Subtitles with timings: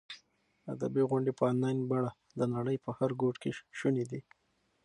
[0.73, 4.19] ادبي غونډې په انلاین بڼه د نړۍ په هر ګوټ کې شونې دي.